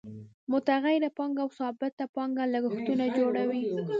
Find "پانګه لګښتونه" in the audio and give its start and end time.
2.15-3.05